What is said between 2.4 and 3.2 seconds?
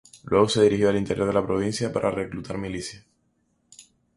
milicias.